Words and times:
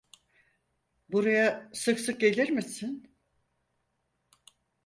Buraya 1.09 1.69
sık 1.73 1.99
sık 1.99 2.19
gelir 2.21 2.49
misin? 2.49 3.15